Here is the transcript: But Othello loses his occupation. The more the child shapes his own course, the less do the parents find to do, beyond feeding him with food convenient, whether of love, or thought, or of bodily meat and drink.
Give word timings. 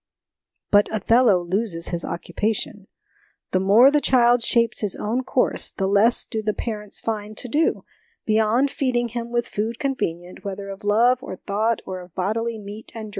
But 0.71 0.89
Othello 0.91 1.43
loses 1.43 1.89
his 1.89 2.03
occupation. 2.03 2.87
The 3.51 3.59
more 3.59 3.91
the 3.91 4.01
child 4.01 4.41
shapes 4.41 4.81
his 4.81 4.95
own 4.95 5.23
course, 5.23 5.69
the 5.69 5.85
less 5.85 6.25
do 6.25 6.41
the 6.41 6.55
parents 6.55 6.99
find 6.99 7.37
to 7.37 7.47
do, 7.47 7.85
beyond 8.25 8.71
feeding 8.71 9.09
him 9.09 9.29
with 9.29 9.47
food 9.47 9.77
convenient, 9.77 10.43
whether 10.43 10.69
of 10.69 10.83
love, 10.83 11.21
or 11.21 11.35
thought, 11.35 11.83
or 11.85 11.99
of 12.01 12.15
bodily 12.15 12.57
meat 12.57 12.91
and 12.95 13.01
drink. 13.09 13.09